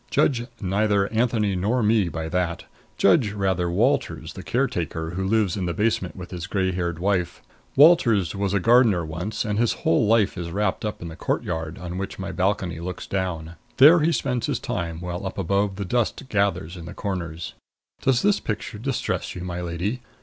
[0.09, 2.65] Judge neither Anthony nor me by that.
[2.97, 7.43] Judge rather Walters, the caretaker, who lives in the basement with his gray haired wife.
[7.75, 11.77] Walters was a gardener once, and his whole life is wrapped up in the courtyard
[11.77, 13.57] on which my balcony looks down.
[13.77, 17.53] There he spends his time, while up above the dust gathers in the corners
[18.01, 20.01] Does this picture distress you, my lady?